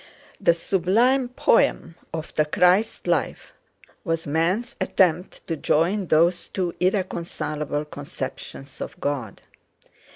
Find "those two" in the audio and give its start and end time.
6.07-6.73